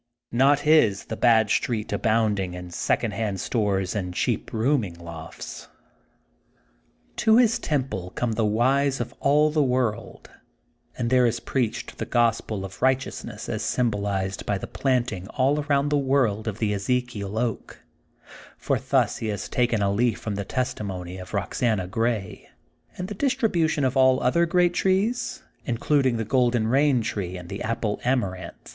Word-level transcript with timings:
Not 0.31 0.61
his 0.61 1.05
the 1.05 1.15
bad 1.15 1.51
street 1.51 1.93
abounding 1.93 2.55
in 2.55 2.69
Becond 2.69 3.11
hand 3.13 3.39
stores 3.39 3.93
and 3.95 4.15
cheap 4.15 4.51
rooming 4.51 4.95
lofts. 4.95 5.67
To 7.17 7.37
his 7.37 7.59
temple 7.59 8.09
come 8.15 8.31
the 8.31 8.43
wise 8.43 8.99
of 8.99 9.13
all 9.19 9.51
the 9.51 9.61
world, 9.61 10.27
and 10.97 11.11
there 11.11 11.27
is 11.27 11.39
preached 11.39 11.99
the 11.99 12.07
gospel 12.07 12.65
of 12.65 12.81
righteousness 12.81 13.47
as 13.47 13.61
symbolized 13.61 14.43
by 14.43 14.57
the 14.57 14.65
planting 14.65 15.27
all 15.27 15.59
around 15.59 15.89
the 15.89 15.99
world 15.99 16.47
of 16.47 16.57
the 16.57 16.73
Ezekiel 16.73 17.37
Oak 17.37 17.83
(for 18.57 18.79
thus 18.79 19.17
he 19.17 19.27
has 19.27 19.47
taken 19.47 19.83
a 19.83 19.91
leaf 19.93 20.19
from 20.19 20.33
the 20.33 20.43
testimony 20.43 21.19
of 21.19 21.29
Boxana 21.29 21.87
Grey), 21.87 22.49
and 22.97 23.07
the 23.07 23.13
distribution 23.13 23.83
of 23.83 23.95
aU 23.95 24.17
other 24.17 24.47
great 24.47 24.73
trees, 24.73 25.43
including 25.65 26.17
the 26.17 26.25
Golden 26.25 26.67
Rain 26.67 27.03
TreQ 27.03 27.39
and 27.39 27.49
the 27.49 27.61
Apple 27.61 27.99
Amaranth. 28.03 28.69